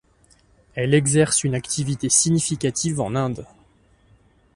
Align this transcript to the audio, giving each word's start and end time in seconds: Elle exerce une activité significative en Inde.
Elle 0.73 0.95
exerce 0.95 1.43
une 1.43 1.53
activité 1.53 2.09
significative 2.09 2.99
en 2.99 3.13
Inde. 3.13 3.45